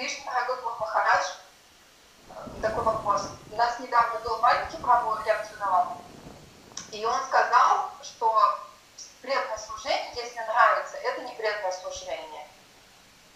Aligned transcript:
Кришна, 0.00 0.44
Гуру 0.46 0.76
Махарадж, 0.80 1.26
э, 2.30 2.32
такой 2.62 2.84
вопрос. 2.84 3.28
У 3.52 3.56
нас 3.56 3.78
недавно 3.80 4.18
был 4.20 4.38
маленький 4.38 4.78
Прабhu 4.78 5.22
Рябцунавал, 5.26 5.98
и 6.90 7.04
он 7.04 7.20
сказал, 7.26 7.90
что 8.02 8.58
преданное 9.20 9.58
служение, 9.58 10.10
если 10.16 10.38
нравится, 10.38 10.96
это 10.96 11.20
не 11.20 11.34
преданное 11.34 11.72
служение. 11.72 12.46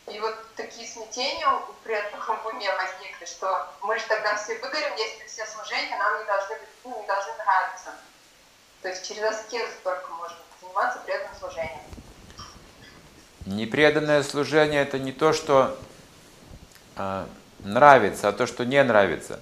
И 0.06 0.19
вот 0.21 0.54
такие 0.56 0.88
смятения 0.88 1.46
у 1.46 1.72
преданных 1.82 2.27
в 2.27 2.46
уме 2.46 2.74
возникли, 2.74 3.26
что 3.26 3.69
мы 3.83 3.99
же 3.99 4.06
тогда 4.06 4.35
все 4.37 4.58
выгорим, 4.58 4.96
если 4.96 5.26
все 5.26 5.44
служения 5.44 5.99
нам 5.99 6.19
не 6.19 6.24
должны, 6.24 6.58
ну, 6.85 6.99
не 6.99 7.06
должны 7.06 7.35
нравиться. 7.35 7.90
То 8.81 8.88
есть 8.88 9.06
через 9.06 9.22
аскезу 9.22 9.74
только 9.83 10.10
можно 10.12 10.38
заниматься 10.62 10.99
преданным 11.01 11.35
служением. 11.38 11.83
Непреданное 13.44 14.22
служение 14.22 14.81
это 14.81 14.99
не 14.99 15.12
то, 15.12 15.35
что 15.35 15.76
нравится, 17.61 18.28
а 18.28 18.32
то, 18.32 18.46
что 18.46 18.64
не 18.64 18.82
нравится. 18.82 19.41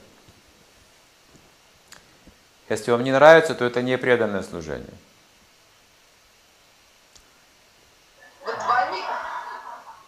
Если 2.69 2.91
вам 2.91 3.05
не 3.05 3.13
нравится, 3.13 3.55
то 3.55 3.65
это 3.65 3.83
не 3.83 3.99
преданное 3.99 4.43
служение. 4.43 4.95
Вот 8.45 8.57
Вальмик, 8.57 9.05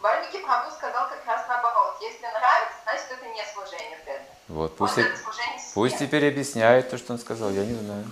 Вальмики 0.00 0.36
Прабhu 0.44 0.70
сказал 0.76 1.08
как 1.08 1.26
раз 1.26 1.46
наоборот. 1.48 1.96
Если 2.00 2.22
нравится, 2.22 2.76
значит 2.84 3.06
это 3.10 3.26
не 3.28 3.44
служение 3.52 3.98
преданное. 3.98 4.28
Вот, 4.48 4.76
пусть, 4.76 4.96
Вот 4.96 5.06
и- 5.06 5.16
служение 5.16 5.60
пусть 5.74 5.98
теперь 5.98 6.28
объясняет 6.28 6.90
то, 6.90 6.96
что 6.98 7.12
он 7.12 7.18
сказал, 7.18 7.50
я 7.50 7.64
не 7.66 7.74
знаю. 7.74 8.04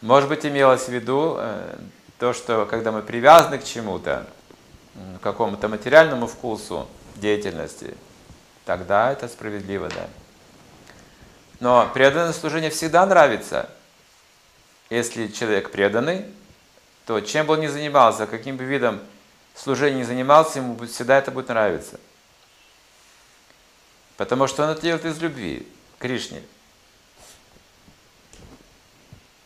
Может 0.00 0.28
быть, 0.28 0.44
имелось 0.46 0.84
в 0.86 0.88
виду 0.88 1.36
э, 1.38 1.76
то, 2.18 2.32
что 2.32 2.66
когда 2.66 2.90
мы 2.92 3.02
привязаны 3.02 3.58
к 3.58 3.64
чему-то, 3.64 4.26
какому-то 5.20 5.68
материальному 5.68 6.26
вкусу 6.26 6.88
деятельности, 7.16 7.94
тогда 8.64 9.12
это 9.12 9.28
справедливо, 9.28 9.88
да. 9.88 10.08
Но 11.60 11.88
преданное 11.94 12.32
служение 12.32 12.70
всегда 12.70 13.06
нравится. 13.06 13.70
Если 14.90 15.28
человек 15.28 15.70
преданный, 15.70 16.26
то 17.06 17.20
чем 17.20 17.46
бы 17.46 17.54
он 17.54 17.60
ни 17.60 17.68
занимался, 17.68 18.26
каким 18.26 18.56
бы 18.56 18.64
видом 18.64 19.00
служения 19.54 20.00
ни 20.00 20.02
занимался, 20.02 20.58
ему 20.58 20.76
всегда 20.86 21.18
это 21.18 21.30
будет 21.30 21.48
нравиться. 21.48 21.98
Потому 24.16 24.46
что 24.46 24.64
он 24.64 24.70
это 24.70 24.82
делает 24.82 25.04
из 25.04 25.18
любви 25.20 25.66
к 25.98 26.02
Кришне. 26.02 26.42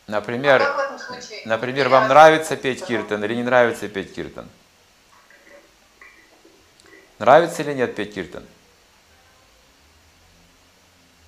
А 0.07 0.13
Например, 0.13 0.63
случае? 0.99 1.43
например, 1.47 1.89
вам 1.89 2.09
нравится 2.09 2.57
петь 2.57 2.85
киртан 2.85 3.25
или 3.25 3.35
не 3.35 3.43
нравится 3.43 3.89
петь 3.89 4.15
киртан? 4.15 4.49
Нравится 7.19 7.63
или 7.63 7.73
нет 7.73 7.95
петь 7.95 8.15
киртан? 8.15 8.45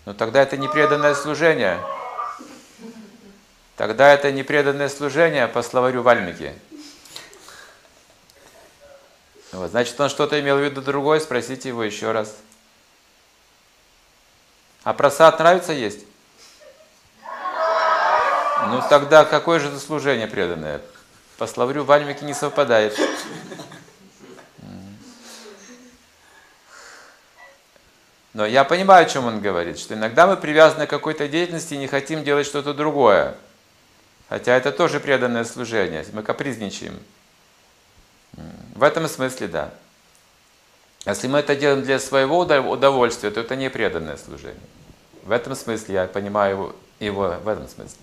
Ну 0.05 0.14
тогда 0.14 0.42
это 0.42 0.56
не 0.56 0.69
преданное 0.69 1.14
служение. 1.14 1.81
Тогда 3.77 4.12
это 4.12 4.33
не 4.33 4.42
преданное 4.42 4.89
служение 4.89 5.47
по 5.48 5.62
словарю 5.62 6.03
Вальмики. 6.03 6.55
Вот, 9.53 9.70
значит, 9.70 9.98
он 10.00 10.09
что-то 10.09 10.39
имел 10.41 10.59
в 10.59 10.62
виду 10.62 10.83
другое, 10.83 11.20
спросите 11.20 11.69
его 11.69 11.83
еще 11.83 12.12
раз. 12.12 12.36
А 14.84 14.92
просад 14.92 15.39
нравится 15.39 15.72
есть? 15.72 16.00
Ну 18.66 18.83
тогда 18.91 19.25
какое 19.25 19.61
же 19.61 19.69
это 19.69 19.78
служение 19.78 20.27
преданное? 20.27 20.81
По 21.39 21.47
словарю 21.47 21.84
Вальмики 21.84 22.25
не 22.25 22.34
совпадает. 22.34 22.98
Но 28.39 28.47
я 28.47 28.62
понимаю, 28.62 29.05
о 29.05 29.08
чем 29.08 29.27
он 29.27 29.41
говорит, 29.41 29.81
что 29.81 29.94
иногда 29.94 30.28
мы 30.28 30.36
привязаны 30.36 30.86
к 30.86 30.91
какой-то 30.91 31.27
деятельности 31.27 31.75
и 31.75 31.77
не 31.77 31.89
хотим 31.89 32.22
делать 32.22 32.47
что-то 32.47 32.72
другое. 32.72 33.34
Хотя 34.28 34.56
это 34.56 34.71
тоже 34.71 35.00
преданное 35.00 35.43
служение, 35.43 36.06
мы 36.12 36.22
капризничаем. 36.22 37.00
В 38.77 38.84
этом 38.84 39.09
смысле 39.09 39.48
да. 39.48 39.75
Если 41.04 41.27
мы 41.27 41.41
это 41.41 41.56
делаем 41.56 41.82
для 41.82 41.98
своего 41.98 42.44
удов- 42.44 42.69
удовольствия, 42.69 43.32
то 43.32 43.41
это 43.41 43.56
не 43.56 43.71
преданное 43.71 44.16
служение. 44.16 44.62
В 45.25 45.32
этом 45.32 45.56
смысле 45.56 45.94
я 45.97 46.04
понимаю 46.04 46.53
его, 46.53 46.77
его 47.00 47.37
в 47.43 47.48
этом 47.48 47.66
смысле. 47.66 47.98